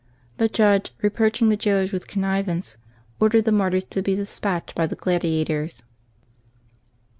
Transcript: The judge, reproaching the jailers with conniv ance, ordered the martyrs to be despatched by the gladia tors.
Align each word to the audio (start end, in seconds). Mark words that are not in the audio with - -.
The 0.37 0.49
judge, 0.49 0.91
reproaching 1.03 1.49
the 1.49 1.55
jailers 1.55 1.93
with 1.93 2.07
conniv 2.07 2.47
ance, 2.47 2.77
ordered 3.19 3.45
the 3.45 3.51
martyrs 3.51 3.83
to 3.83 4.01
be 4.01 4.15
despatched 4.15 4.73
by 4.73 4.87
the 4.87 4.95
gladia 4.95 5.45
tors. 5.45 5.83